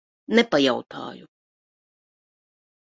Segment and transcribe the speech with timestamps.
[0.37, 1.29] Nepajautāju.